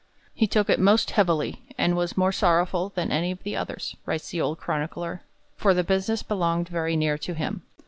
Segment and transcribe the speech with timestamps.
[0.33, 4.31] 'He took it most heavily and was more sorrowful than any of the others,' writes
[4.31, 5.21] the old chronicler,
[5.55, 7.61] 'for the business belonged very near to him.'